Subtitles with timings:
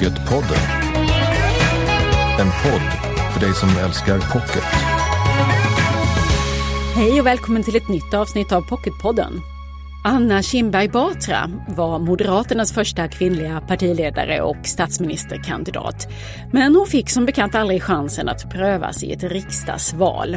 [0.00, 0.58] Pocketpodden.
[2.40, 4.64] En podd för dig som älskar pocket.
[6.94, 9.32] Hej och välkommen till ett nytt avsnitt av Pocketpodden.
[10.04, 16.08] Anna Kinberg Batra var Moderaternas första kvinnliga partiledare och statsministerkandidat.
[16.52, 20.36] Men hon fick som bekant aldrig chansen att prövas i ett riksdagsval.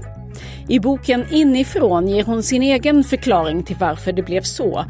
[0.68, 4.86] I boken Inifrån ger hon sin egen förklaring till varför det blev så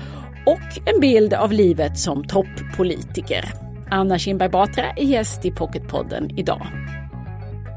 [0.46, 3.63] och en bild av livet som toppolitiker.
[3.94, 6.68] Anna Kinberg Batra är gäst i Pocketpodden idag.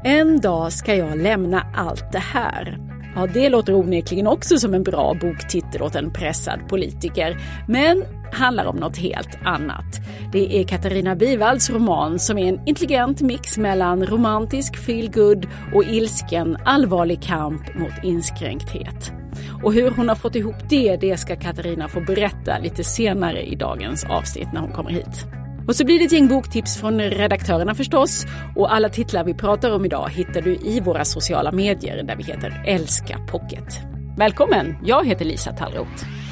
[0.03, 2.77] En dag ska jag lämna allt det här.
[3.15, 8.65] Ja, det låter onekligen också som en bra boktitel åt en pressad politiker, men handlar
[8.65, 9.99] om något helt annat.
[10.31, 16.57] Det är Katarina Bivalds roman som är en intelligent mix mellan romantisk feelgood och ilsken
[16.65, 19.11] allvarlig kamp mot inskränkthet.
[19.63, 23.55] Och hur hon har fått ihop det, det ska Katarina få berätta lite senare i
[23.55, 25.36] dagens avsnitt när hon kommer hit.
[25.67, 28.25] Och så blir det ett gäng boktips från redaktörerna förstås.
[28.55, 32.23] Och alla titlar vi pratar om idag hittar du i våra sociala medier där vi
[32.23, 33.79] heter Älska Pocket.
[34.17, 34.77] Välkommen!
[34.85, 36.26] Jag heter Lisa Tallroth.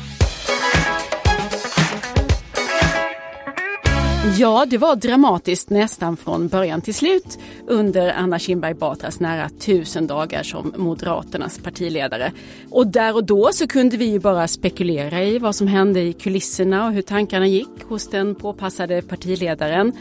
[4.34, 10.08] Ja, det var dramatiskt nästan från början till slut under Anna Kinberg Batras nära tusen
[10.08, 12.32] dagar som Moderaternas partiledare.
[12.70, 16.14] Och där och då så kunde vi ju bara spekulera i vad som hände i
[16.14, 19.94] kulisserna och hur tankarna gick hos den påpassade partiledaren.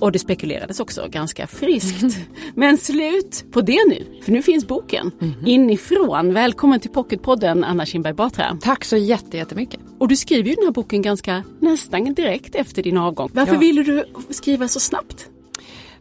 [0.00, 2.16] Och det spekulerades också ganska friskt.
[2.54, 5.46] Men slut på det nu, för nu finns boken mm.
[5.46, 6.34] inifrån.
[6.34, 8.58] Välkommen till Pocketpodden Anna Kinberg Batra.
[8.60, 9.80] Tack så jättemycket.
[9.98, 13.30] Och du skriver ju den här boken ganska nästan direkt efter din avgång.
[13.32, 13.60] Varför ja.
[13.60, 15.28] ville du skriva så snabbt?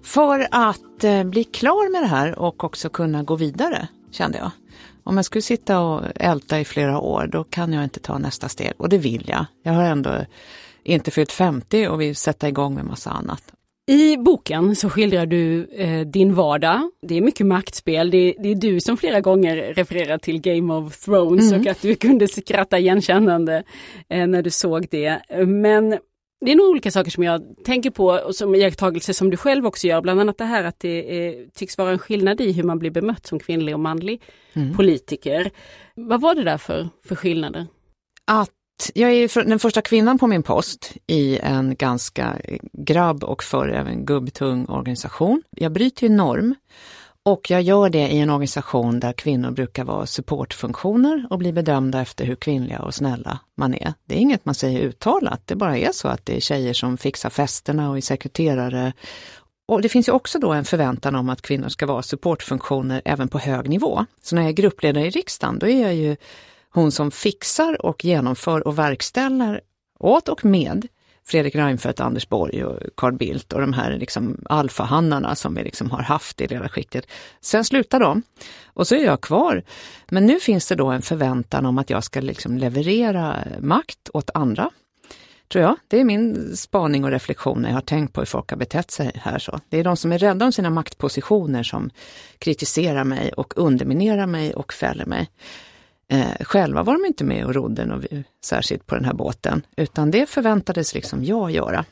[0.04, 4.52] För att eh, bli klar med det här och också kunna gå vidare, kände jag.
[5.04, 8.50] Om jag skulle sitta och älta i flera år, då kan jag inte ta nästa
[8.50, 8.74] steg.
[8.78, 9.46] Och det vill jag.
[9.64, 10.26] Jag har ändå
[10.84, 13.57] inte fyllt 50 och vill sätta igång med massa annat.
[13.90, 16.92] I boken så skildrar du eh, din vardag.
[17.02, 18.12] Det är mycket maktspel.
[18.12, 21.62] Det, det, är du som flera gånger refererar till Game of Thrones mm.
[21.62, 23.64] och att du kunde skratta igenkännande
[24.10, 25.22] eh, när du såg det.
[25.48, 25.90] Men
[26.46, 29.66] det är nog olika saker som jag tänker på och som iakttagelser som du själv
[29.66, 30.02] också gör.
[30.02, 32.92] Bland annat det här att det eh, tycks vara en skillnad i hur man blir
[32.92, 34.22] bemött som kvinnlig och manlig
[34.54, 34.76] mm.
[34.76, 35.52] politiker.
[35.96, 37.68] Vad var det där för, för skillnader?
[38.26, 38.52] Att
[38.94, 42.36] jag är den första kvinnan på min post i en ganska
[42.74, 45.44] grabb och förr även gubbtung organisation.
[45.52, 46.56] Jag bryter ju norm
[47.24, 52.02] och jag gör det i en organisation där kvinnor brukar vara supportfunktioner och bli bedömda
[52.02, 53.94] efter hur kvinnliga och snälla man är.
[54.06, 56.98] Det är inget man säger uttalat, det bara är så att det är tjejer som
[56.98, 58.94] fixar festerna och är sekreterare.
[59.68, 63.28] Och det finns ju också då en förväntan om att kvinnor ska vara supportfunktioner även
[63.28, 64.06] på hög nivå.
[64.22, 66.16] Så när jag är gruppledare i riksdagen, då är jag ju
[66.70, 69.62] hon som fixar och genomför och verkställer
[70.00, 70.88] åt och med
[71.28, 75.92] Fredrik Reinfeldt, Anders Borg och Carl Bildt och de här liksom alfahannarna som vi liksom
[75.92, 77.08] har haft i ledarskiktet.
[77.42, 78.24] Sen slutar de
[78.66, 79.64] och så är jag kvar.
[80.10, 84.30] Men nu finns det då en förväntan om att jag ska liksom leverera makt åt
[84.34, 84.70] andra.
[85.52, 85.76] Tror jag.
[85.88, 88.92] Det är min spaning och reflektion när jag har tänkt på hur folk har betett
[88.92, 89.40] sig här.
[89.40, 89.60] Så.
[89.70, 91.90] Det är de som är rädda om sina maktpositioner som
[92.40, 95.30] kritiserar mig och underminerar mig och fäller mig.
[96.10, 98.06] Eh, själva var de inte med och rodde något
[98.44, 101.86] särskilt på den här båten, utan det förväntades liksom jag göra.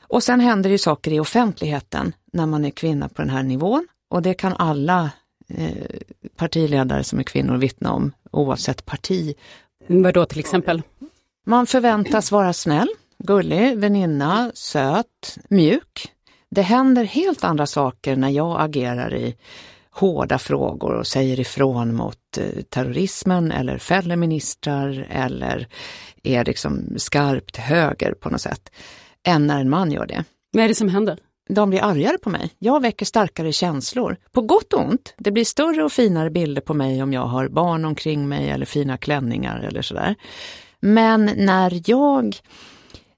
[0.00, 3.86] Och sen händer det saker i offentligheten när man är kvinna på den här nivån
[4.10, 5.10] och det kan alla
[5.48, 6.00] eh,
[6.36, 9.34] partiledare som är kvinnor vittna om, oavsett parti.
[9.86, 10.82] Vad då till exempel?
[11.46, 16.12] Man förväntas vara snäll, gullig, väninna, söt, mjuk.
[16.50, 19.36] Det händer helt andra saker när jag agerar i
[19.98, 25.68] hårda frågor och säger ifrån mot eh, terrorismen eller fäller ministrar eller
[26.22, 28.72] är liksom skarpt höger på något sätt,
[29.26, 30.24] än när en man gör det.
[30.52, 31.18] Vad är det som händer?
[31.48, 32.50] De blir argare på mig.
[32.58, 34.16] Jag väcker starkare känslor.
[34.32, 35.14] På gott och ont.
[35.18, 38.66] Det blir större och finare bilder på mig om jag har barn omkring mig eller
[38.66, 40.14] fina klänningar eller sådär.
[40.80, 42.36] Men när jag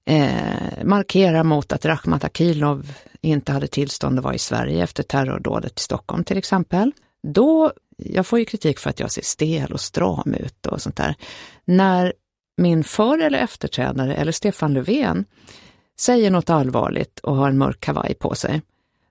[0.07, 5.79] eh, markera mot att Rakhmat Akilov inte hade tillstånd att vara i Sverige efter terrordådet
[5.79, 6.93] i Stockholm till exempel.
[7.23, 10.97] Då, jag får ju kritik för att jag ser stel och stram ut och sånt
[10.97, 11.15] där.
[11.65, 12.13] När
[12.57, 15.25] min för eller efterträdare eller Stefan Löfven
[16.01, 18.63] säger något allvarligt och har en mörk kavaj på sig,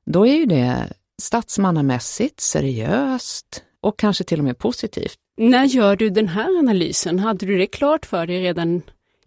[0.06, 5.16] då är ju det statsmannamässigt, seriöst och kanske till och med positivt.
[5.38, 7.20] När gör du den här analysen?
[7.20, 8.82] Hade du det klart för dig redan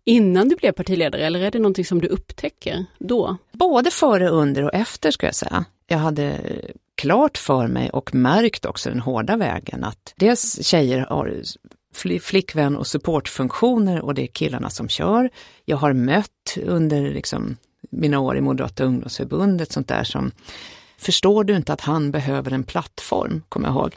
[0.05, 3.37] innan du blev partiledare eller är det någonting som du upptäcker då?
[3.53, 5.65] Både före, under och efter ska jag säga.
[5.87, 6.41] Jag hade
[6.95, 11.43] klart för mig och märkt också den hårda vägen att dels tjejer har
[12.21, 15.31] flickvän och supportfunktioner och det är killarna som kör.
[15.65, 17.57] Jag har mött under liksom
[17.91, 20.33] mina år i Moderata ungdomsförbundet, sånt där som
[21.03, 23.97] Förstår du inte att han behöver en plattform, kommer jag ihåg.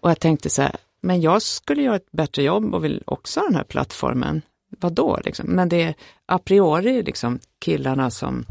[0.00, 3.40] Och jag tänkte så här, men jag skulle göra ett bättre jobb och vill också
[3.40, 4.42] ha den här plattformen.
[4.80, 5.46] Vadå liksom?
[5.46, 5.94] Men det är
[6.26, 8.44] a priori liksom killarna som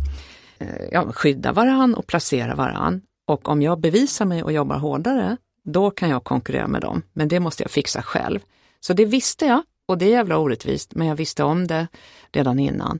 [0.57, 3.01] eh, ja, skyddar varann och placerar varann.
[3.27, 7.01] Och om jag bevisar mig och jobbar hårdare, då kan jag konkurrera med dem.
[7.13, 8.39] Men det måste jag fixa själv.
[8.79, 11.87] Så det visste jag och det är jävla orättvist, men jag visste om det
[12.31, 12.99] redan innan.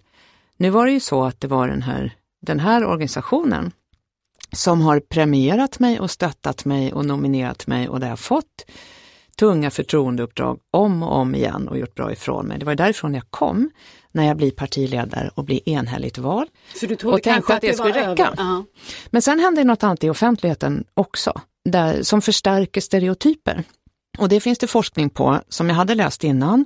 [0.57, 3.71] Nu var det ju så att det var den här, den här organisationen
[4.51, 8.65] som har premierat mig och stöttat mig och nominerat mig och det jag fått
[9.37, 12.59] tunga förtroendeuppdrag om och om igen och gjort bra ifrån mig.
[12.59, 13.69] Det var därifrån jag kom
[14.11, 16.49] när jag blir partiledare och blir enhälligt vald.
[16.75, 18.29] Så du trodde och tänkte att det, skulle räcka.
[18.29, 18.65] Uh -huh.
[19.09, 23.63] Men sen hände något annat i offentligheten också, där, som förstärker stereotyper.
[24.17, 26.65] Och det finns det forskning på som jag hade läst innan,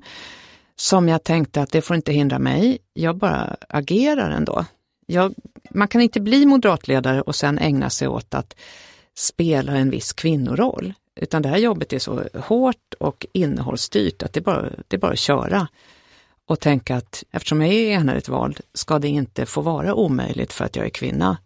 [0.75, 2.77] som jag tänkte att det får inte hindra mig.
[2.93, 4.65] Jag bara agerar ändå.
[5.05, 5.33] Jag,
[5.69, 8.55] man kan inte bli moderatledare och sen ägna sig åt att
[9.17, 10.93] spela en viss kvinnoroll.
[11.17, 14.99] Utan det här jobbet är så hårt och innehållsstyrt att det är bara, det är
[14.99, 15.67] bara att köra.
[16.45, 20.65] Och tänka att eftersom jag är enhälligt vald ska det inte få vara omöjligt för
[20.65, 21.37] att jag är kvinna.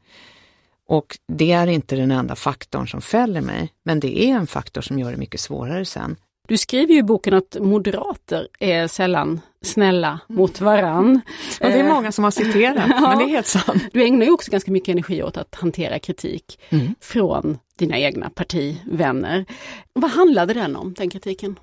[0.88, 4.82] Och det är inte den enda faktorn som fäller mig, men det är en faktor
[4.82, 6.16] som gör det mycket svårare sen.
[6.52, 11.22] Du skriver ju i boken att moderater är sällan snälla mot varann.
[11.60, 13.84] Ja, det är många som har citerat, ja, men det är helt sant.
[13.94, 16.96] Du ägnar ju också ganska mycket energi åt att hantera kritik mm.
[17.00, 19.46] från dina egna partivänner.
[19.94, 21.60] Vad handlade den om, den kritiken?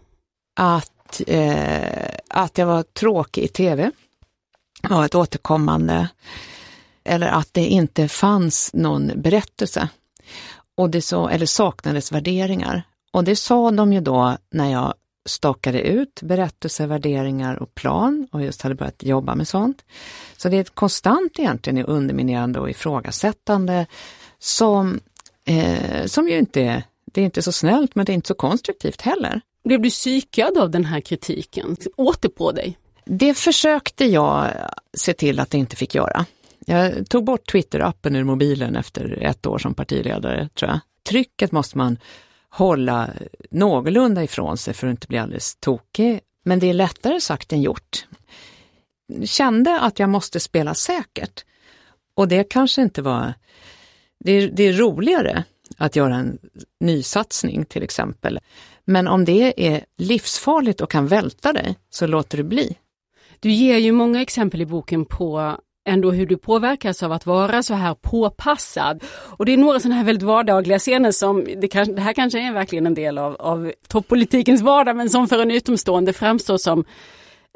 [0.60, 3.90] Att, eh, att jag var tråkig i tv
[4.88, 6.08] var ett återkommande,
[7.04, 9.88] eller att det inte fanns någon berättelse.
[10.76, 12.82] Och det så, eller saknades värderingar.
[13.10, 14.94] Och det sa de ju då när jag
[15.26, 19.84] stakade ut berättelser, värderingar och plan och just hade börjat jobba med sånt.
[20.36, 23.86] Så det är ett konstant egentligen underminerande och ifrågasättande
[24.38, 25.00] som,
[25.44, 28.34] eh, som ju inte är, det är inte så snällt men det är inte så
[28.34, 29.40] konstruktivt heller.
[29.64, 31.76] Blev du psykad av den här kritiken?
[31.96, 32.78] Åter på dig?
[33.04, 34.46] Det försökte jag
[34.96, 36.26] se till att det inte fick göra.
[36.66, 40.80] Jag tog bort Twitter-appen ur mobilen efter ett år som partiledare, tror jag.
[41.08, 41.98] Trycket måste man
[42.50, 43.10] hålla
[43.50, 46.20] någorlunda ifrån sig för att inte bli alldeles tokig.
[46.44, 48.06] Men det är lättare sagt än gjort.
[49.24, 51.44] Kände att jag måste spela säkert.
[52.14, 53.34] Och det kanske inte var...
[54.24, 55.44] Det är, det är roligare
[55.76, 56.38] att göra en
[56.80, 58.40] nysatsning till exempel.
[58.84, 62.76] Men om det är livsfarligt och kan välta dig, så låter det bli.
[63.40, 67.62] Du ger ju många exempel i boken på ändå hur du påverkas av att vara
[67.62, 69.04] så här påpassad.
[69.10, 72.40] Och det är några sådana här väldigt vardagliga scener som, det, kan, det här kanske
[72.40, 76.84] är verkligen en del av, av toppolitikens vardag, men som för en utomstående framstår som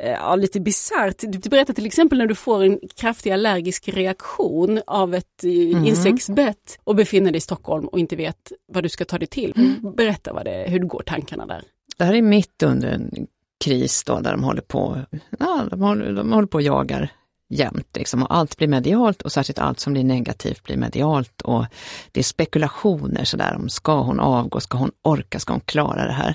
[0.03, 1.17] eh, ja, lite bisarrt.
[1.19, 5.87] Du berättar till exempel när du får en kraftig allergisk reaktion av ett mm.
[5.87, 9.53] insektsbett och befinner dig i Stockholm och inte vet vad du ska ta dig till.
[9.57, 9.95] Mm.
[9.97, 11.63] Berätta vad det, hur det går tankarna där.
[11.97, 13.27] Det här är mitt under en
[13.65, 14.99] kris då, där de håller på,
[15.39, 17.11] ja, de håller, de håller på och jagar
[17.53, 17.97] jämt.
[17.97, 21.43] Liksom, och allt blir medialt och särskilt allt som blir negativt blir medialt.
[21.43, 21.65] Och
[22.13, 26.13] det är spekulationer sådär om ska hon avgå, ska hon orka, ska hon klara det
[26.13, 26.35] här?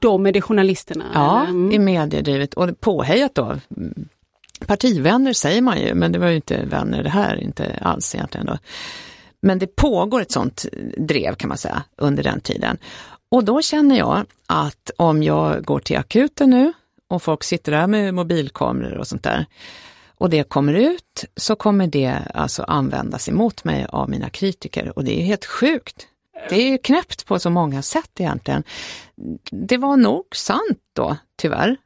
[0.00, 1.04] De är det journalisterna?
[1.14, 1.72] Ja, mm.
[1.72, 3.56] i mediedrivet och påhejat då.
[4.66, 8.46] Partivänner säger man ju, men det var ju inte vänner det här, inte alls egentligen.
[8.46, 8.58] Då.
[9.42, 12.78] Men det pågår ett sånt drev kan man säga under den tiden.
[13.28, 16.72] Och då känner jag att om jag går till akuten nu
[17.08, 19.46] och folk sitter där med mobilkameror och sånt där,
[20.18, 25.04] och det kommer ut så kommer det alltså användas emot mig av mina kritiker och
[25.04, 26.06] det är helt sjukt.
[26.48, 28.62] Det är knäppt på så många sätt egentligen.
[29.50, 31.76] Det var nog sant då, tyvärr.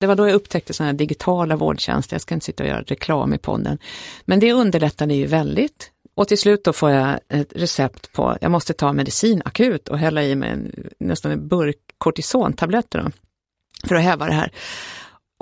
[0.00, 2.82] Det var då jag upptäckte sådana här digitala vårdtjänster, jag ska inte sitta och göra
[2.82, 3.78] reklam i podden.
[4.24, 5.90] Men det underlättade ju väldigt.
[6.14, 9.98] Och till slut då får jag ett recept på, jag måste ta medicin akut och
[9.98, 13.10] hälla i mig en, nästan en burk kortisontabletter då,
[13.88, 14.52] för att häva det här.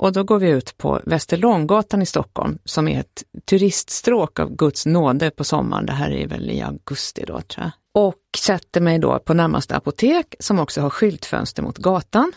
[0.03, 4.85] Och då går vi ut på Västerlånggatan i Stockholm som är ett turiststråk av Guds
[4.85, 5.85] nåde på sommaren.
[5.85, 7.71] Det här är väl i augusti då tror jag.
[8.03, 12.31] Och sätter mig då på närmaste apotek som också har skyltfönster mot gatan.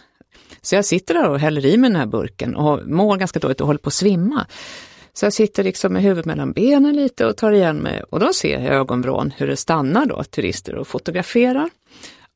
[0.63, 3.61] Så jag sitter där och häller i mig den här burken och mår ganska dåligt
[3.61, 4.47] och håller på att svimma.
[5.13, 8.33] Så jag sitter liksom med huvudet mellan benen lite och tar igen mig och då
[8.33, 11.71] ser jag i ögonvrån hur det stannar då turister och fotograferar.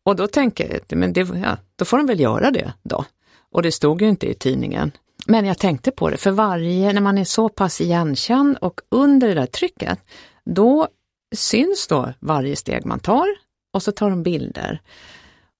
[0.04, 3.04] Och då tänker jag, men det, ja, då får de väl göra det då.
[3.52, 4.92] Och det stod ju inte i tidningen.
[5.26, 9.28] Men jag tänkte på det, för varje, när man är så pass igenkänd och under
[9.28, 9.98] det där trycket,
[10.44, 10.88] då
[11.34, 13.26] syns då varje steg man tar
[13.74, 14.80] och så tar de bilder.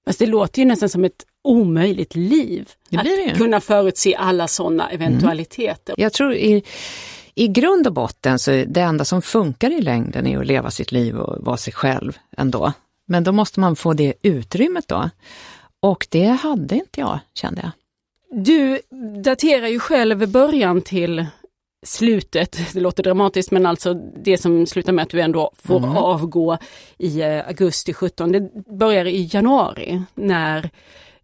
[0.06, 2.68] Fast det låter ju nästan som ett omöjligt liv.
[2.88, 3.34] Det att det.
[3.36, 5.92] kunna förutse alla sådana eventualiteter.
[5.92, 6.02] Mm.
[6.02, 6.64] Jag tror i,
[7.34, 10.70] i grund och botten så är det enda som funkar i längden är att leva
[10.70, 12.72] sitt liv och vara sig själv ändå.
[13.06, 15.10] Men då måste man få det utrymmet då.
[15.80, 17.70] Och det hade inte jag, kände jag.
[18.30, 18.80] Du
[19.24, 21.26] daterar ju själv början till
[21.86, 25.96] slutet, det låter dramatiskt men alltså det som slutar med att du ändå får mm.
[25.96, 26.58] avgå
[26.98, 28.32] i eh, augusti 17.
[28.32, 30.70] Det börjar i januari när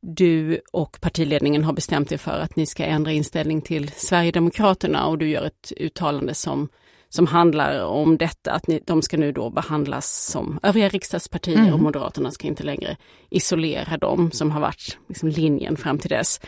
[0.01, 5.19] du och partiledningen har bestämt er för att ni ska ändra inställning till Sverigedemokraterna och
[5.19, 6.69] du gör ett uttalande som,
[7.09, 11.75] som handlar om detta, att ni, de ska nu då behandlas som övriga riksdagspartier mm.
[11.75, 12.97] och Moderaterna ska inte längre
[13.31, 16.41] isolera dem som har varit liksom linjen fram till dess.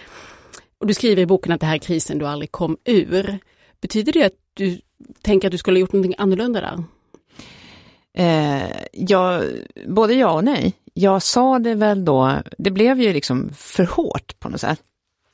[0.81, 3.39] Och du skriver i boken att det här är krisen du aldrig kom ur.
[3.81, 4.81] Betyder det att du
[5.23, 6.85] tänker att du skulle ha gjort någonting annorlunda där?
[8.19, 9.43] Eh, ja,
[9.87, 10.75] både ja och nej.
[10.95, 14.81] Jag sa det väl då, det blev ju liksom för hårt på något sätt.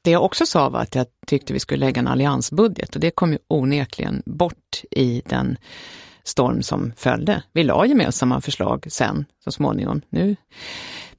[0.03, 3.11] Det jag också sa var att jag tyckte vi skulle lägga en alliansbudget och det
[3.11, 5.57] kom ju onekligen bort i den
[6.25, 7.43] storm som följde.
[7.53, 10.01] Vi la gemensamma förslag sen, så småningom.
[10.09, 10.37] Nu.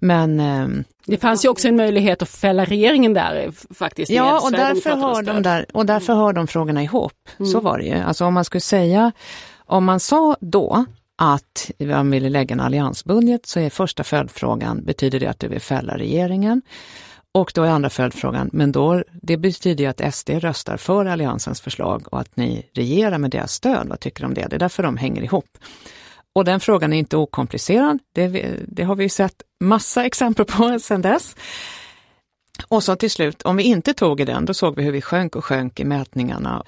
[0.05, 0.39] Men...
[0.39, 0.67] Eh,
[1.05, 4.11] det fanns ju också en möjlighet att fälla regeringen där faktiskt.
[4.11, 7.29] Ja, och därför, har de där, och därför hör de frågorna ihop.
[7.39, 7.51] Mm.
[7.51, 7.93] Så var det ju.
[7.93, 9.11] Alltså om man skulle säga,
[9.65, 10.85] om man sa då
[11.17, 15.61] att man ville lägga en alliansbudget så är första följdfrågan, betyder det att du vill
[15.61, 16.61] fälla regeringen?
[17.31, 21.61] Och då är andra följdfrågan, men då, det betyder ju att SD röstar för Alliansens
[21.61, 23.87] förslag och att ni regerar med deras stöd.
[23.89, 24.47] Vad tycker du om det?
[24.49, 25.57] Det är därför de hänger ihop.
[26.35, 27.99] Och den frågan är inte okomplicerad.
[28.13, 31.35] Det, det har vi sett massa exempel på sedan dess.
[32.67, 35.01] Och så till slut, om vi inte tog i den, då såg vi hur vi
[35.01, 36.63] sjönk och sjönk i mätningarna.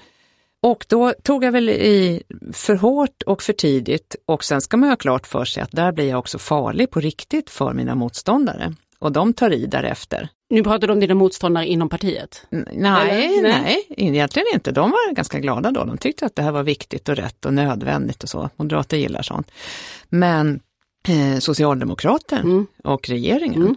[0.62, 2.22] Och då tog jag väl i
[2.52, 5.92] för hårt och för tidigt och sen ska man ha klart för sig att där
[5.92, 8.74] blir jag också farlig på riktigt för mina motståndare.
[8.98, 10.28] Och de tar i därefter.
[10.50, 12.46] Nu pratar du om dina motståndare inom partiet?
[12.50, 14.72] nej, nej, nej, egentligen inte.
[14.72, 15.84] De var ganska glada då.
[15.84, 18.50] De tyckte att det här var viktigt och rätt och nödvändigt och så.
[18.56, 19.50] Moderater gillar sånt.
[20.08, 20.60] Men
[21.08, 22.66] eh, Socialdemokrater mm.
[22.84, 23.62] och regeringen.
[23.62, 23.76] Mm.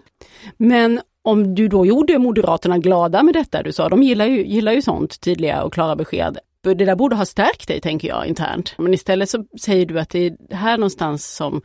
[0.58, 4.72] Men om du då gjorde Moderaterna glada med detta, du sa de gillar ju, gillar
[4.72, 6.38] ju sånt tydliga och klara besked.
[6.64, 8.74] Det där borde ha stärkt dig, tänker jag, internt.
[8.78, 11.62] Men istället så säger du att det är här någonstans som,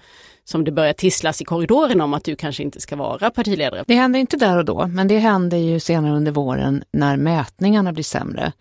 [0.49, 3.85] som det börjar tisslas i korridoren om att du kanske inte ska vara partiledare.
[3.87, 7.93] Det händer inte där och då, men det händer ju senare under våren när mätningarna
[7.93, 8.53] blir sämre.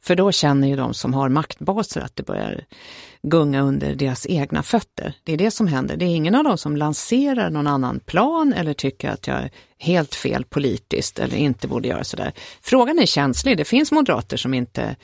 [0.00, 2.64] För då känner ju de som har maktbaser att det börjar
[3.22, 5.14] gunga under deras egna fötter.
[5.24, 5.96] Det är det som händer.
[5.96, 9.50] Det är ingen av dem som lanserar någon annan plan eller tycker att jag är
[9.78, 12.32] helt fel politiskt eller inte borde göra sådär.
[12.62, 13.56] Frågan är känslig.
[13.56, 14.96] Det finns moderater som inte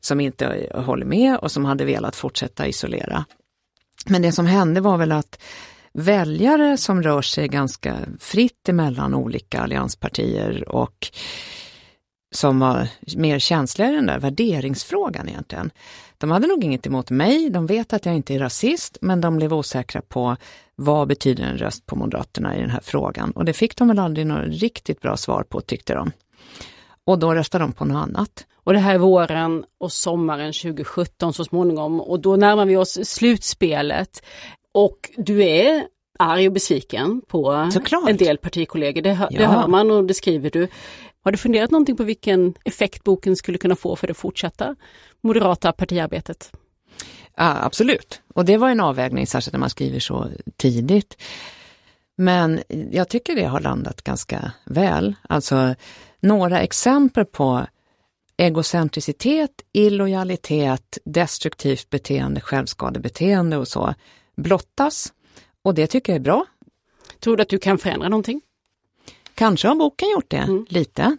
[0.00, 3.24] som inte håller med och som hade velat fortsätta isolera.
[4.06, 5.42] Men det som hände var väl att
[5.92, 11.10] väljare som rör sig ganska fritt emellan olika allianspartier och
[12.34, 15.70] som var mer känsliga i den där värderingsfrågan egentligen.
[16.18, 19.36] De hade nog inget emot mig, de vet att jag inte är rasist, men de
[19.36, 20.36] blev osäkra på
[20.76, 23.30] vad betyder en röst på Moderaterna i den här frågan?
[23.30, 26.12] Och det fick de väl aldrig något riktigt bra svar på tyckte de.
[27.10, 28.46] Och då röstade de på något annat.
[28.64, 32.98] Och det här är våren och sommaren 2017 så småningom och då närmar vi oss
[33.04, 34.22] slutspelet.
[34.74, 35.84] Och du är
[36.18, 38.08] arg och besviken på Såklart.
[38.08, 39.02] en del partikollegor.
[39.02, 39.38] Det, hör, ja.
[39.38, 40.68] det hör man och det skriver du.
[41.24, 44.76] Har du funderat någonting på vilken effekt boken skulle kunna få för det fortsatta
[45.20, 46.52] moderata partiarbetet?
[47.36, 51.16] Ja, absolut, och det var en avvägning, särskilt när man skriver så tidigt.
[52.16, 55.14] Men jag tycker det har landat ganska väl.
[55.28, 55.74] Alltså
[56.20, 57.66] några exempel på
[58.36, 63.94] egocentricitet, illojalitet, destruktivt beteende, självskadebeteende och så
[64.36, 65.12] blottas.
[65.62, 66.46] Och det tycker jag är bra.
[67.20, 68.40] Tror du att du kan förändra någonting?
[69.34, 70.66] Kanske har boken gjort det, mm.
[70.68, 71.16] lite.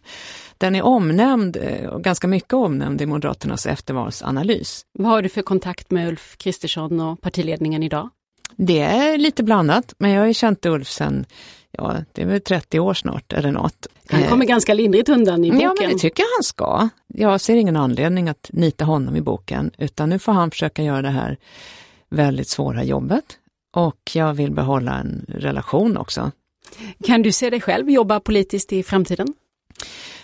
[0.58, 4.86] Den är omnämnd, eh, och ganska mycket omnämnd i Moderaternas eftervalsanalys.
[4.92, 8.10] Vad har du för kontakt med Ulf Kristersson och partiledningen idag?
[8.56, 11.26] Det är lite blandat, men jag har ju känt Ulf sedan
[11.72, 13.88] ja, det är väl 30 år snart eller något.
[14.12, 15.62] Han kommer ganska lindrigt undan i boken.
[15.62, 16.90] Ja, men det tycker jag han ska.
[17.08, 21.02] Jag ser ingen anledning att nita honom i boken, utan nu får han försöka göra
[21.02, 21.38] det här
[22.10, 23.26] väldigt svåra jobbet.
[23.76, 26.32] Och jag vill behålla en relation också.
[27.04, 29.34] Kan du se dig själv jobba politiskt i framtiden?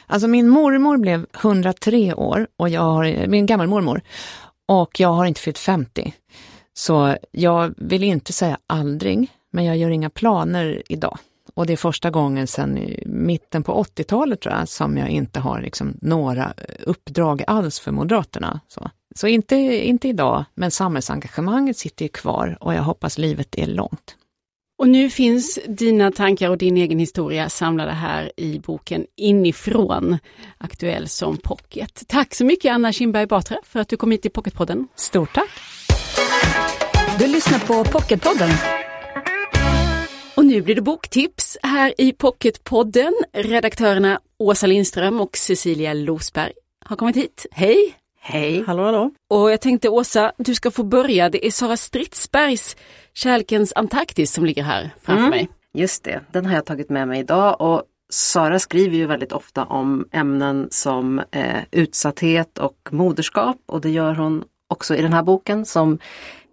[0.08, 4.02] Alltså min mormor blev 103 år, och jag har, min gammelmormor,
[4.66, 6.14] och jag har inte fyllt 50.
[6.74, 11.18] Så jag vill inte säga aldrig, men jag gör inga planer idag.
[11.58, 15.62] Och det är första gången sedan mitten på 80-talet tror jag, som jag inte har
[15.62, 18.60] liksom några uppdrag alls för Moderaterna.
[18.68, 19.56] Så, så inte,
[19.88, 24.16] inte idag, men samhällsengagemanget sitter ju kvar och jag hoppas livet är långt.
[24.78, 30.18] Och nu finns dina tankar och din egen historia samlade här i boken Inifrån,
[30.58, 32.04] aktuell som pocket.
[32.08, 34.88] Tack så mycket Anna Kinberg Batra för att du kom hit till Pocketpodden.
[34.96, 35.50] Stort tack!
[37.20, 38.50] Du lyssnar på Pocketpodden.
[40.48, 43.14] Nu blir det boktips här i Pocketpodden.
[43.34, 46.52] Redaktörerna Åsa Lindström och Cecilia Losberg
[46.86, 47.46] har kommit hit.
[47.52, 47.96] Hej!
[48.20, 48.64] Hej!
[48.68, 49.12] Hallå, hallå!
[49.30, 51.30] Och jag tänkte Åsa, du ska få börja.
[51.30, 52.76] Det är Sara Stridsbergs
[53.14, 55.50] Kärlekens Antarktis som ligger här framför mm, mig.
[55.74, 59.66] Just det, den har jag tagit med mig idag och Sara skriver ju väldigt ofta
[59.66, 65.24] om ämnen som eh, utsatthet och moderskap och det gör hon också i den här
[65.24, 66.00] boken som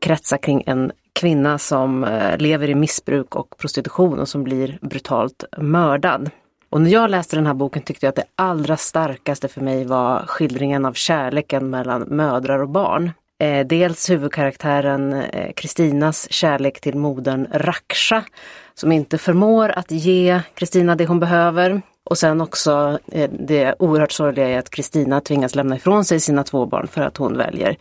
[0.00, 5.44] kretsar kring en kvinna som eh, lever i missbruk och prostitution och som blir brutalt
[5.58, 6.30] mördad.
[6.70, 9.84] Och när jag läste den här boken tyckte jag att det allra starkaste för mig
[9.84, 13.10] var skildringen av kärleken mellan mödrar och barn.
[13.38, 18.24] Eh, dels huvudkaraktären eh, Kristinas kärlek till modern Raksha
[18.74, 21.82] som inte förmår att ge Kristina det hon behöver.
[22.04, 22.98] Och sen också
[23.30, 27.16] det oerhört sorgliga i att Kristina tvingas lämna ifrån sig sina två barn för att
[27.16, 27.76] hon väljer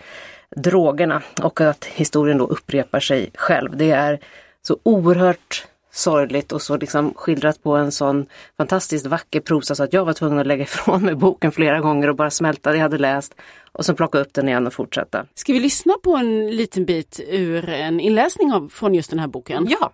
[0.56, 3.78] drogerna och att historien då upprepar sig själv.
[3.78, 4.20] Det är
[4.62, 8.26] så oerhört sorgligt och så liksom skildrat på en sån
[8.58, 12.08] fantastiskt vacker prosa så att jag var tvungen att lägga ifrån mig boken flera gånger
[12.08, 13.36] och bara smälta det jag hade läst
[13.72, 15.26] och sen plocka upp den igen och fortsätta.
[15.34, 19.28] Ska vi lyssna på en liten bit ur en inläsning av, från just den här
[19.28, 19.68] boken?
[19.70, 19.92] Ja!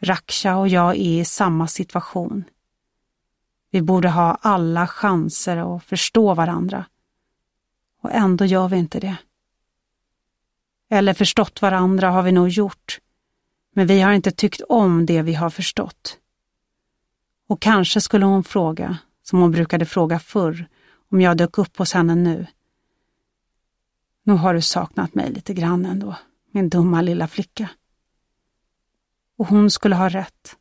[0.00, 2.44] Raksha och jag är i samma situation.
[3.70, 6.84] Vi borde ha alla chanser att förstå varandra.
[8.02, 9.16] Och ändå gör vi inte det.
[10.90, 12.98] Eller förstått varandra har vi nog gjort,
[13.74, 16.18] men vi har inte tyckt om det vi har förstått.
[17.48, 20.68] Och kanske skulle hon fråga, som hon brukade fråga förr,
[21.10, 22.46] om jag dök upp hos henne nu.
[24.22, 26.16] Nu har du saknat mig lite grann ändå,
[26.50, 27.70] min dumma lilla flicka.
[29.38, 30.56] Och hon skulle ha rätt.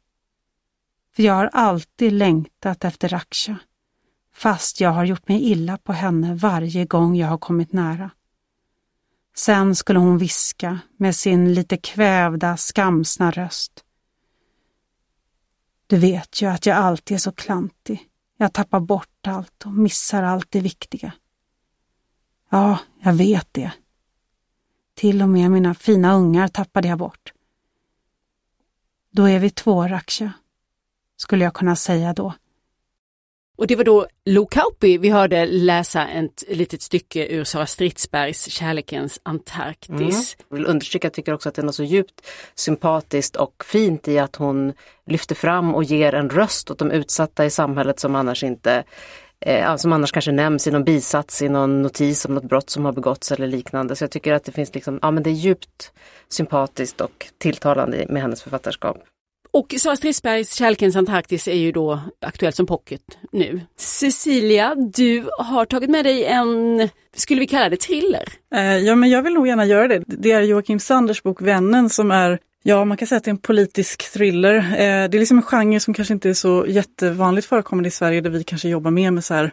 [1.15, 3.57] För jag har alltid längtat efter Raksha,
[4.33, 8.09] fast jag har gjort mig illa på henne varje gång jag har kommit nära.
[9.37, 13.83] Sen skulle hon viska med sin lite kvävda, skamsna röst.
[15.87, 18.07] Du vet ju att jag alltid är så klantig.
[18.37, 21.13] Jag tappar bort allt och missar allt det viktiga.
[22.49, 23.71] Ja, jag vet det.
[24.93, 27.33] Till och med mina fina ungar tappade jag bort.
[29.11, 30.31] Då är vi två, Raksha,
[31.17, 32.33] skulle jag kunna säga då.
[33.57, 38.49] Och det var då Lo Kauppi vi hörde läsa ett litet stycke ur Sara Stridsbergs
[38.49, 39.89] Kärlekens Antarktis.
[39.99, 40.47] Mm.
[40.49, 44.07] Jag vill understryka, jag tycker också att det är något så djupt sympatiskt och fint
[44.07, 44.73] i att hon
[45.05, 48.83] lyfter fram och ger en röst åt de utsatta i samhället som annars inte
[49.39, 52.85] eh, som annars kanske nämns i någon bisats, i någon notis om något brott som
[52.85, 53.95] har begåtts eller liknande.
[53.95, 55.91] Så jag tycker att det finns liksom, ja men det är djupt
[56.29, 58.97] sympatiskt och tilltalande med hennes författarskap.
[59.51, 63.61] Och Sara Stridsbergs Kärlekens Antarktis är ju då aktuellt som pocket nu.
[63.77, 68.29] Cecilia, du har tagit med dig en, skulle vi kalla det thriller?
[68.55, 70.03] Eh, ja, men jag vill nog gärna göra det.
[70.07, 73.33] Det är Joakim Sanders bok Vännen som är Ja, man kan säga att det är
[73.33, 74.55] en politisk thriller.
[74.55, 78.21] Eh, det är liksom en genre som kanske inte är så jättevanligt förekommande i Sverige
[78.21, 79.51] där vi kanske jobbar mer med så här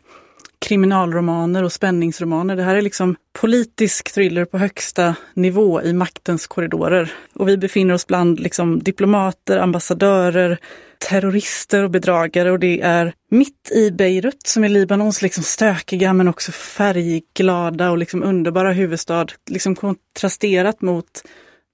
[0.64, 2.56] kriminalromaner och spänningsromaner.
[2.56, 7.12] Det här är liksom politisk thriller på högsta nivå i maktens korridorer.
[7.34, 10.58] Och vi befinner oss bland liksom diplomater, ambassadörer,
[10.98, 16.28] terrorister och bedragare och det är mitt i Beirut som är Libanons liksom stökiga men
[16.28, 19.26] också färgglada och liksom underbara huvudstad.
[19.50, 21.22] Liksom kontrasterat mot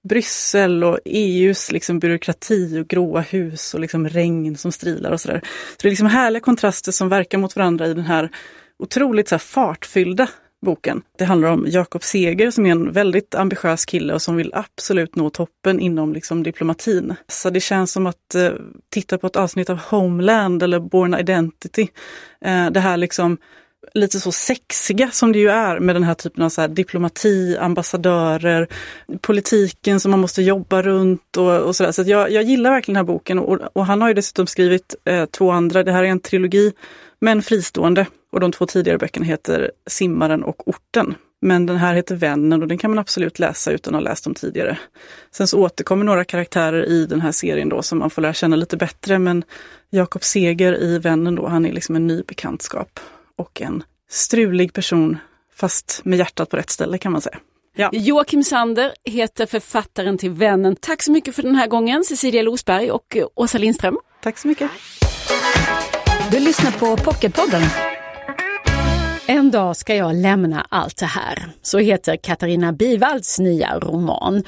[0.09, 5.41] Bryssel och EUs liksom byråkrati och gråa hus och liksom regn som strilar och sådär.
[5.43, 8.29] Så det är liksom härliga kontraster som verkar mot varandra i den här
[8.81, 10.27] otroligt så här fartfyllda
[10.65, 11.01] boken.
[11.17, 15.15] Det handlar om Jakob Seger som är en väldigt ambitiös kille och som vill absolut
[15.15, 17.15] nå toppen inom liksom, diplomatin.
[17.27, 18.51] Så det känns som att eh,
[18.89, 21.87] titta på ett avsnitt av Homeland eller Born Identity.
[22.45, 23.37] Eh, det här liksom
[23.93, 27.57] lite så sexiga som det ju är med den här typen av så här diplomati,
[27.57, 28.67] ambassadörer,
[29.21, 31.91] politiken som man måste jobba runt och, och sådär.
[31.91, 34.47] Så, så jag, jag gillar verkligen den här boken och, och han har ju dessutom
[34.47, 35.83] skrivit eh, två andra.
[35.83, 36.73] Det här är en trilogi,
[37.19, 38.05] men fristående.
[38.31, 41.15] Och de två tidigare böckerna heter Simmaren och Orten.
[41.41, 44.23] Men den här heter Vännen och den kan man absolut läsa utan att ha läst
[44.23, 44.77] dem tidigare.
[45.31, 48.55] Sen så återkommer några karaktärer i den här serien då som man får lära känna
[48.55, 49.19] lite bättre.
[49.19, 49.43] Men
[49.89, 52.99] Jakob Seger i Vännen då, han är liksom en ny bekantskap
[53.37, 55.17] och en strulig person,
[55.55, 57.37] fast med hjärtat på rätt ställe kan man säga.
[57.75, 57.89] Ja.
[57.93, 60.75] Joakim Sander heter författaren till Vännen.
[60.75, 63.97] Tack så mycket för den här gången, Cecilia Losberg och Åsa Lindström.
[64.23, 64.71] Tack så mycket.
[66.31, 67.61] Du lyssnar på Pocketpodden.
[69.31, 71.51] En dag ska jag lämna allt det här.
[71.61, 74.43] Så heter Katarina Bivalds nya roman.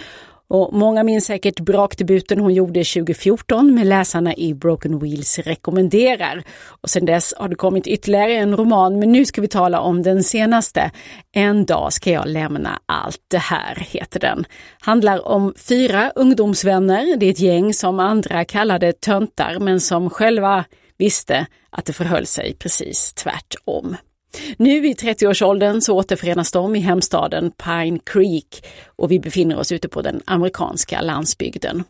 [0.48, 6.44] Och många minns säkert brakdebuten hon gjorde 2014 med läsarna i Broken Wheels rekommenderar.
[6.66, 10.02] Och sedan dess har det kommit ytterligare en roman, men nu ska vi tala om
[10.02, 10.92] den senaste.
[11.32, 14.46] En dag ska jag lämna allt det här, heter den.
[14.80, 17.18] Handlar om fyra ungdomsvänner.
[17.18, 20.66] Det är ett gäng som andra kallade töntar, men som själva
[20.98, 23.98] visste att det förhöll sig precis tvärtom.
[24.58, 29.90] Nu i 30-årsåldern så återförenas de i hemstaden Pine Creek och vi befinner oss ute
[29.90, 31.84] på den amerikanska landsbygden.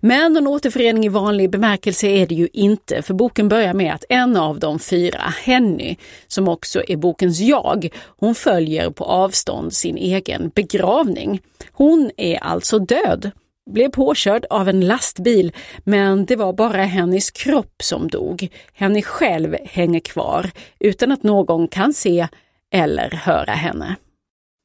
[0.00, 4.04] Men någon återförening i vanlig bemärkelse är det ju inte, för boken börjar med att
[4.08, 9.96] en av de fyra, Henny, som också är bokens jag, hon följer på avstånd sin
[9.96, 11.40] egen begravning.
[11.72, 13.30] Hon är alltså död
[13.70, 15.52] blev påkörd av en lastbil,
[15.84, 18.48] men det var bara Hennys kropp som dog.
[18.72, 20.50] Henny själv hänger kvar
[20.80, 22.28] utan att någon kan se
[22.72, 23.96] eller höra henne.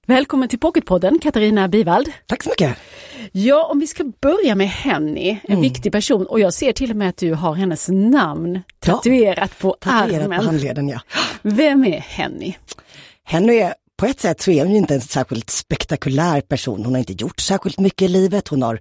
[0.07, 2.11] Välkommen till Pocketpodden Katarina Bivald.
[2.25, 2.77] Tack så mycket.
[3.31, 5.61] Ja, om vi ska börja med Henny, en mm.
[5.61, 9.61] viktig person och jag ser till och med att du har hennes namn tatuerat ja,
[9.61, 10.39] på tatuerat armen.
[10.39, 10.99] på handleden, ja.
[11.41, 12.53] Vem är Henny?
[13.23, 16.85] Henny är på ett sätt så är hon inte en särskilt spektakulär person.
[16.85, 18.47] Hon har inte gjort särskilt mycket i livet.
[18.47, 18.79] Hon har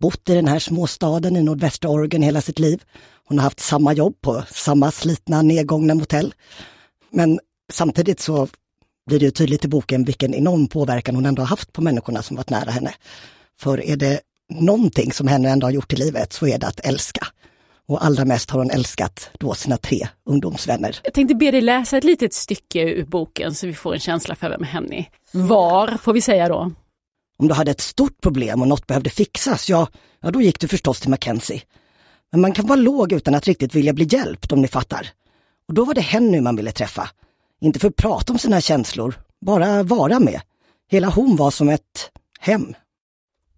[0.00, 2.82] bott i den här småstaden i nordvästra Oregon hela sitt liv.
[3.28, 6.34] Hon har haft samma jobb på samma slitna nedgångna motell.
[7.10, 7.40] Men
[7.72, 8.48] samtidigt så
[9.06, 12.36] blir det tydligt i boken vilken enorm påverkan hon ändå har haft på människorna som
[12.36, 12.94] varit nära henne.
[13.60, 14.20] För är det
[14.54, 17.26] någonting som henne ändå har gjort i livet så är det att älska.
[17.86, 21.00] Och allra mest har hon älskat då sina tre ungdomsvänner.
[21.04, 24.34] Jag tänkte be dig läsa ett litet stycke ur boken så vi får en känsla
[24.34, 26.72] för vem Henny var, får vi säga då.
[27.36, 29.88] Om du hade ett stort problem och något behövde fixas, ja,
[30.20, 31.62] ja då gick du förstås till Mackenzie.
[32.32, 35.08] Men man kan vara låg utan att riktigt vilja bli hjälpt om ni fattar.
[35.68, 37.10] Och då var det Henny man ville träffa.
[37.60, 40.40] Inte för att prata om sina känslor, bara vara med.
[40.90, 42.74] Hela hon var som ett hem.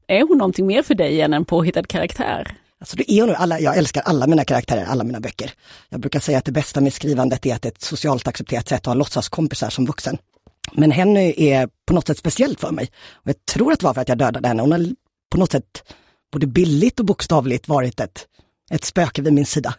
[0.07, 2.57] Är hon någonting mer för dig än en påhittad karaktär?
[2.81, 5.53] Alltså det är hon, alla, jag älskar alla mina karaktärer, alla mina böcker.
[5.89, 8.69] Jag brukar säga att det bästa med skrivandet är att det är ett socialt accepterat
[8.69, 10.19] sätt att ha låtsaskompisar som vuxen.
[10.73, 12.91] Men Henny är på något sätt speciellt för mig.
[13.13, 14.63] Och jag tror att det var för att jag dödade henne.
[14.63, 14.87] Hon har
[15.31, 15.95] på något sätt
[16.33, 18.27] både billigt och bokstavligt varit ett,
[18.71, 19.75] ett spöke vid min sida.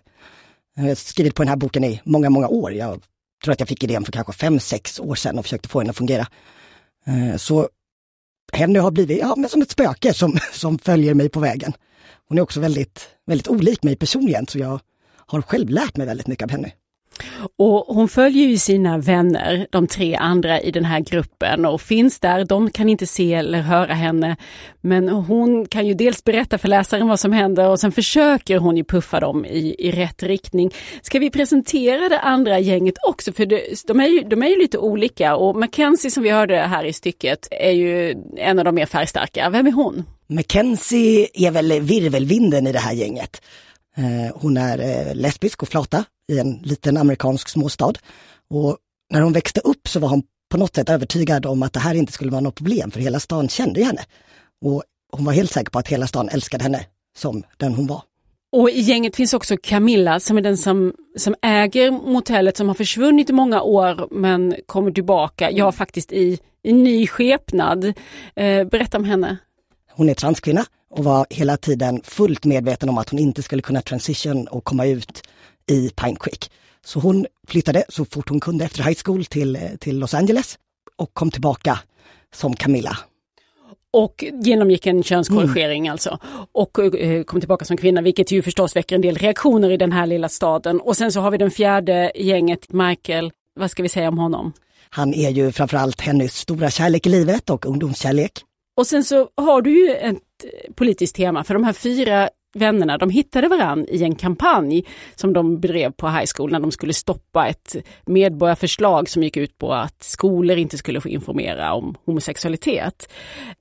[0.76, 2.74] Jag har skrivit på den här boken i många, många år.
[2.74, 3.02] Jag
[3.44, 5.90] tror att jag fick idén för kanske fem, sex år sedan och försökte få den
[5.90, 6.28] att fungera.
[7.06, 7.70] Eh, så
[8.54, 11.74] Henny har blivit ja, men som ett spöke som, som följer mig på vägen.
[12.28, 14.80] Hon är också väldigt, väldigt olik mig personligen, så jag
[15.16, 16.72] har själv lärt mig väldigt mycket av henne.
[17.58, 22.20] Och hon följer ju sina vänner, de tre andra i den här gruppen och finns
[22.20, 22.46] där.
[22.46, 24.36] De kan inte se eller höra henne.
[24.82, 28.78] Men hon kan ju dels berätta för läsaren vad som händer och sen försöker hon
[28.78, 30.72] ju puffa dem i, i rätt riktning.
[31.02, 33.34] Ska vi presentera det andra gänget också?
[33.34, 36.58] För det, de, är ju, de är ju lite olika och Mackenzie som vi hörde
[36.58, 39.50] här i stycket är ju en av de mer färgstarka.
[39.50, 40.04] Vem är hon?
[40.28, 43.42] Mackenzie är väl virvelvinden i det här gänget.
[43.98, 47.94] Eh, hon är eh, lesbisk och flata i en liten amerikansk småstad.
[48.50, 48.78] Och
[49.14, 51.96] när hon växte upp så var hon på något sätt övertygad om att det här
[51.96, 54.02] inte skulle vara något problem, för hela stan kände henne.
[54.66, 56.86] Och hon var helt säker på att hela stan älskade henne
[57.18, 58.02] som den hon var.
[58.52, 62.76] Och i gänget finns också Camilla som är den som, som äger motellet som har
[62.76, 67.94] försvunnit i många år men kommer tillbaka, ja faktiskt i, i ny skepnad.
[68.36, 69.38] Eh, berätta om henne.
[69.98, 73.82] Hon är transkvinna och var hela tiden fullt medveten om att hon inte skulle kunna
[73.82, 75.24] transition och komma ut
[75.70, 76.52] i Pine Creek.
[76.86, 80.58] Så hon flyttade så fort hon kunde efter high school till, till Los Angeles
[80.96, 81.80] och kom tillbaka
[82.34, 82.98] som Camilla.
[83.94, 85.92] Och genomgick en könskorrigering mm.
[85.92, 86.20] alltså.
[86.52, 89.92] Och eh, kom tillbaka som kvinna, vilket ju förstås väcker en del reaktioner i den
[89.92, 90.80] här lilla staden.
[90.82, 93.32] Och sen så har vi den fjärde gänget, Michael.
[93.56, 94.54] Vad ska vi säga om honom?
[94.90, 98.44] Han är ju framförallt hennes stora kärlek i livet och ungdomskärlek.
[98.78, 102.98] Och sen så har du ju ett eh, politiskt tema, för de här fyra vännerna,
[102.98, 104.86] de hittade varann i en kampanj
[105.16, 109.58] som de bedrev på high school när de skulle stoppa ett medborgarförslag som gick ut
[109.58, 113.10] på att skolor inte skulle få informera om homosexualitet.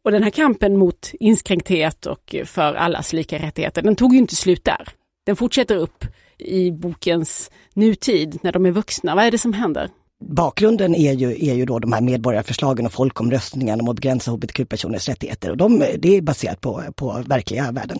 [0.02, 4.18] Och den här kampen mot inskränkthet och eh, för allas lika rättigheter, den tog ju
[4.18, 4.88] inte slut där.
[5.26, 6.04] Den fortsätter upp
[6.38, 9.14] i bokens nutid när de är vuxna.
[9.14, 9.90] Vad är det som händer?
[10.24, 15.08] Bakgrunden är ju, är ju då de här medborgarförslagen och folkomröstningarna om att begränsa hbtq-personers
[15.08, 15.50] rättigheter.
[15.50, 17.98] Och de, det är baserat på, på verkliga värden.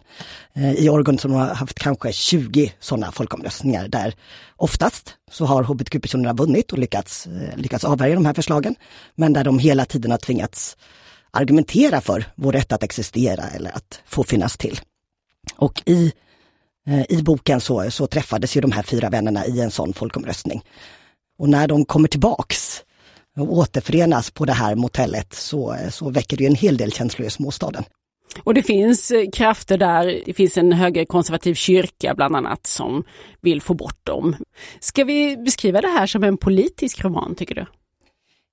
[0.55, 4.15] Eh, I Oregon som har haft kanske 20 sådana folkomröstningar där
[4.57, 8.75] oftast så har hbtq-personerna vunnit och lyckats, eh, lyckats avvärja de här förslagen.
[9.15, 10.77] Men där de hela tiden har tvingats
[11.31, 14.81] argumentera för vår rätt att existera eller att få finnas till.
[15.57, 16.13] Och i,
[16.87, 20.63] eh, i boken så, så träffades ju de här fyra vännerna i en sån folkomröstning.
[21.39, 22.83] Och när de kommer tillbaks
[23.37, 27.31] och återförenas på det här motellet så, så väcker det en hel del känslor i
[27.31, 27.85] småstaden.
[28.45, 33.05] Och det finns eh, krafter där, det finns en högerkonservativ kyrka bland annat som
[33.41, 34.37] vill få bort dem.
[34.81, 37.67] Ska vi beskriva det här som en politisk roman tycker du?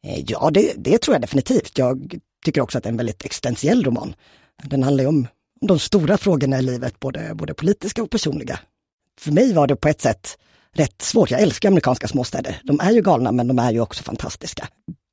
[0.10, 1.78] Eh, ja, det, det tror jag definitivt.
[1.78, 4.15] Jag tycker också att det är en väldigt existentiell roman.
[4.63, 5.28] Den handlar om
[5.62, 8.60] de stora frågorna i livet, både, både politiska och personliga.
[9.19, 10.38] För mig var det på ett sätt
[10.74, 11.32] rätt svårt.
[11.32, 12.62] Jag älskar amerikanska småstäder.
[12.64, 14.68] De är ju galna men de är ju också fantastiska.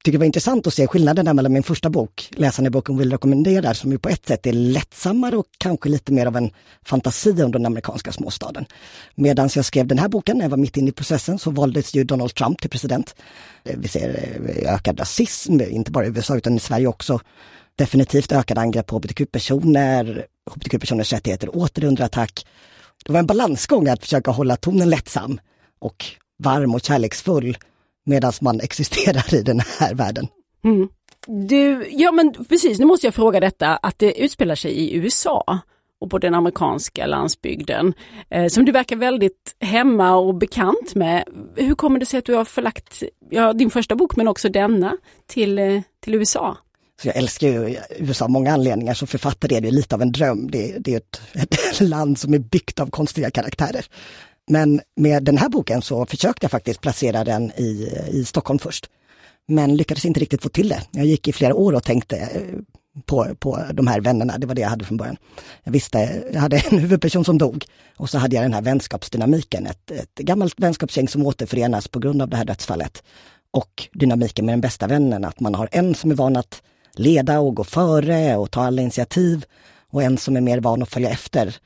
[0.04, 3.74] Tycker det var intressant att se skillnaden mellan min första bok, Läsande boken vill rekommendera,
[3.74, 6.50] som ju på ett sätt är lättsammare och kanske lite mer av en
[6.84, 8.66] fantasi om den amerikanska småstaden.
[9.14, 11.94] Medan jag skrev den här boken, när jag var mitt inne i processen, så valdes
[11.94, 13.14] ju Donald Trump till president.
[13.64, 17.20] Eh, vi ser eh, ökad rasism, inte bara i USA utan i Sverige också.
[17.76, 22.46] Definitivt ökade angrepp på hbtq-personer, hbtq-personers rättigheter åter under attack.
[23.04, 25.40] Det var en balansgång att försöka hålla tonen lättsam
[25.78, 26.04] och
[26.38, 27.56] varm och kärleksfull
[28.04, 30.28] medan man existerar i den här världen.
[30.64, 30.88] Mm.
[31.26, 35.58] Du, ja men precis, nu måste jag fråga detta att det utspelar sig i USA
[36.00, 37.94] och på den amerikanska landsbygden
[38.30, 41.24] eh, som du verkar väldigt hemma och bekant med.
[41.56, 44.96] Hur kommer det sig att du har förlagt ja, din första bok men också denna
[45.26, 46.56] till, eh, till USA?
[47.02, 48.94] Så jag älskar ju USA av många anledningar.
[48.94, 50.50] Som författare är det lite av en dröm.
[50.50, 51.20] Det, det är ett,
[51.72, 53.86] ett land som är byggt av konstiga karaktärer.
[54.50, 58.86] Men med den här boken så försökte jag faktiskt placera den i, i Stockholm först.
[59.48, 60.82] Men lyckades inte riktigt få till det.
[60.90, 62.42] Jag gick i flera år och tänkte eh,
[63.06, 65.16] på, på de här vännerna, det var det jag hade från början.
[65.64, 67.64] Jag visste, jag hade en huvudperson som dog
[67.96, 72.22] och så hade jag den här vänskapsdynamiken, ett, ett gammalt vänskapsgäng som återförenas på grund
[72.22, 73.02] av det här dödsfallet.
[73.50, 77.40] Och dynamiken med den bästa vännen, att man har en som är van att leda
[77.40, 79.44] och gå före och ta alla initiativ
[79.90, 81.56] och en som är mer van att följa efter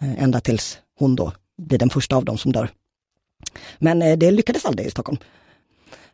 [0.00, 2.70] eh, ända tills hon då blir den första av dem som dör.
[3.78, 5.18] Men eh, det lyckades aldrig i Stockholm.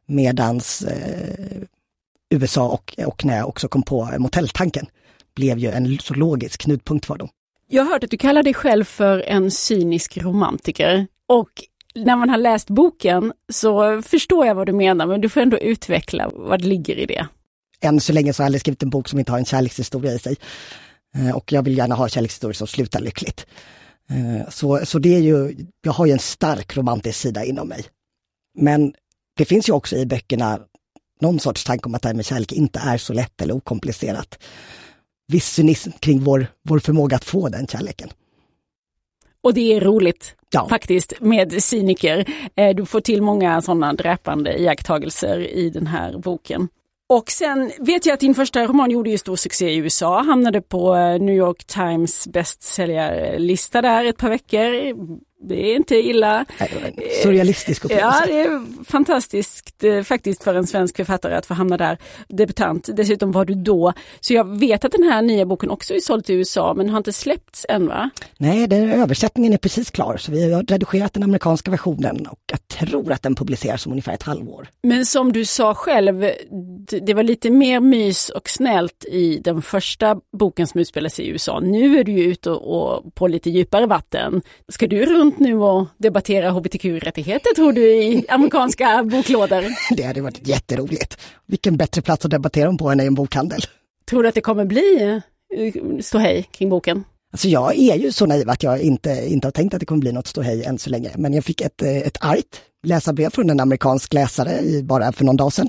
[0.07, 1.63] Medans eh,
[2.31, 4.87] USA och, och när jag också kom på motelltanken
[5.35, 7.29] blev ju en så logisk knutpunkt för dem.
[7.67, 11.51] Jag har hört att du kallar dig själv för en cynisk romantiker och
[11.95, 15.59] när man har läst boken så förstår jag vad du menar men du får ändå
[15.59, 17.27] utveckla vad det ligger i det.
[17.81, 20.13] Än så länge så har jag aldrig skrivit en bok som inte har en kärlekshistoria
[20.13, 20.37] i sig.
[21.15, 23.47] Eh, och jag vill gärna ha kärlekshistorier som slutar lyckligt.
[24.11, 27.85] Eh, så, så det är ju, jag har ju en stark romantisk sida inom mig.
[28.59, 28.95] Men
[29.37, 30.61] det finns ju också i böckerna
[31.21, 34.39] någon sorts tanke om att det här med kärlek inte är så lätt eller okomplicerat.
[35.29, 38.09] Viss cynism kring vår, vår förmåga att få den kärleken.
[39.43, 40.69] Och det är roligt ja.
[40.69, 42.25] faktiskt med cyniker.
[42.57, 46.69] Eh, du får till många sådana dräpande iakttagelser i den här boken.
[47.11, 50.63] Och sen vet jag att din första roman gjorde ju stor succé i USA, hamnade
[50.63, 54.95] på eh, New York Times bästsäljarlista där ett par veckor
[55.43, 56.45] det är inte illa.
[57.23, 58.19] Surrealistisk upplevelse.
[58.21, 61.99] Ja, det är fantastiskt eh, faktiskt för en svensk författare att få hamna där.
[62.29, 62.89] Debutant.
[62.93, 63.93] Dessutom var du då.
[64.21, 66.99] Så jag vet att den här nya boken också är såld till USA men har
[66.99, 68.11] inte släppts än va?
[68.39, 72.69] Nej, den, översättningen är precis klar så vi har redigerat den amerikanska versionen och jag
[72.69, 74.69] tror att den publiceras om ungefär ett halvår.
[74.83, 76.31] Men som du sa själv,
[77.03, 81.29] det var lite mer mys och snällt i den första boken som utspelar sig i
[81.29, 81.61] USA.
[81.61, 84.43] Nu är du ute och, och på lite djupare vatten.
[84.69, 89.65] Ska du runt runt nu och debattera hbtq-rättigheter tror du i amerikanska boklådor?
[89.97, 91.19] Det hade varit jätteroligt.
[91.47, 93.61] Vilken bättre plats att debattera om på än i en bokhandel.
[94.11, 95.23] Tror du att det kommer bli
[95.57, 97.05] eh, ståhej kring boken?
[97.33, 100.01] Alltså jag är ju så naiv att jag inte, inte har tänkt att det kommer
[100.01, 101.11] bli något ståhej än så länge.
[101.17, 105.25] Men jag fick ett, eh, ett argt läsarbrev från en amerikansk läsare i, bara för
[105.25, 105.69] någon dag sedan.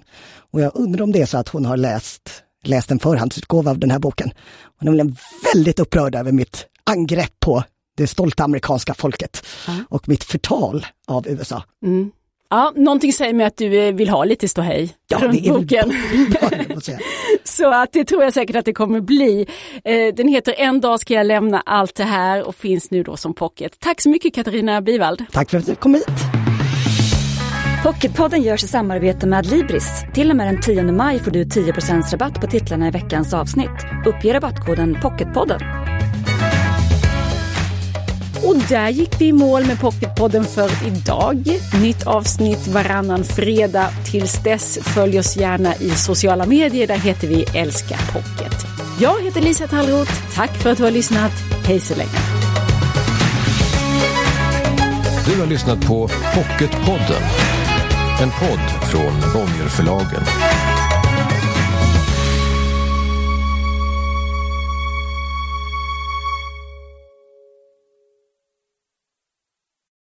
[0.51, 3.79] Och jag undrar om det är så att hon har läst, läst en förhandsutgåva av
[3.79, 4.31] den här boken.
[4.79, 5.13] Hon är
[5.53, 7.63] väldigt upprörd över mitt angrepp på
[7.97, 9.85] det stolta amerikanska folket mm.
[9.89, 11.63] och mitt förtal av USA.
[11.85, 12.11] Mm.
[12.49, 15.93] Ja, någonting säger mig att du eh, vill ha lite ståhej ja, runt boken.
[17.43, 19.47] Så att det tror jag säkert att det kommer bli.
[19.83, 23.17] Eh, den heter En dag ska jag lämna allt det här och finns nu då
[23.17, 23.79] som pocket.
[23.79, 25.25] Tack så mycket Katarina Bivald.
[25.31, 26.07] Tack för att du kom hit.
[27.83, 30.03] Pocketpodden görs i samarbete med Adlibris.
[30.13, 33.69] Till och med den 10 maj får du 10% rabatt på titlarna i veckans avsnitt.
[34.05, 35.59] Uppge rabattkoden Pocketpodden.
[38.43, 41.59] Och där gick vi i mål med Pocketpodden för idag.
[41.81, 43.89] Nytt avsnitt varannan fredag.
[44.05, 46.87] Tills dess följ oss gärna i sociala medier.
[46.87, 48.65] Där heter vi Älska Pocket.
[48.99, 50.11] Jag heter Lisa Tallroth.
[50.35, 51.31] Tack för att du har lyssnat.
[51.65, 52.09] Hej så länge.
[55.25, 57.23] Du har lyssnat på Pocketpodden.
[58.21, 60.23] En podd från Bonnierförlagen.